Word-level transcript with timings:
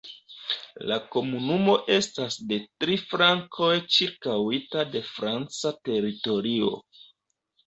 La 0.91 0.95
komunumo 1.15 1.75
estas 1.95 2.37
de 2.51 2.57
tri 2.85 2.95
flankoj 3.11 3.69
ĉirkaŭita 3.97 4.87
de 4.97 5.03
franca 5.13 5.75
teritorio. 5.91 6.73